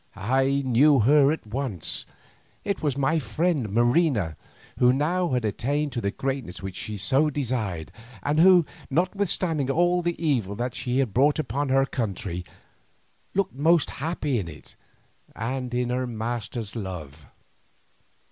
I 0.15 0.63
knew 0.65 1.01
her 1.01 1.31
at 1.31 1.45
once; 1.45 2.07
it 2.65 2.81
was 2.81 2.97
my 2.97 3.19
friend 3.19 3.69
Marina, 3.69 4.35
who 4.79 4.91
now 4.91 5.29
had 5.29 5.45
attained 5.45 5.91
to 5.91 6.01
the 6.01 6.09
greatness 6.09 6.59
which 6.59 6.75
she 6.75 6.97
desired, 7.31 7.91
and 8.23 8.39
who, 8.39 8.65
notwithstanding 8.89 9.69
all 9.69 10.01
the 10.01 10.17
evil 10.19 10.55
that 10.55 10.73
she 10.73 10.97
had 10.97 11.13
brought 11.13 11.37
upon 11.37 11.69
her 11.69 11.85
country, 11.85 12.43
looked 13.35 13.53
most 13.53 13.91
happy 14.01 14.39
in 14.39 14.47
it 14.47 14.75
and 15.35 15.71
in 15.71 15.91
her 15.91 16.07
master's 16.07 16.75
love. 16.75 17.27